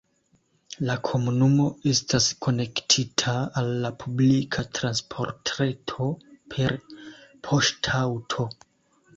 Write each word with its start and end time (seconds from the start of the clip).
La 0.85 0.93
komunumo 1.07 1.65
estas 1.91 2.29
konektita 2.45 3.35
al 3.61 3.69
la 3.83 3.91
publika 4.05 4.65
transportreto 4.79 6.09
per 6.55 6.77
poŝtaŭto. 7.51 8.51